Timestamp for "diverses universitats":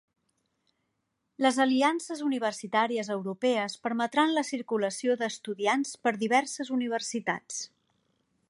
6.25-7.65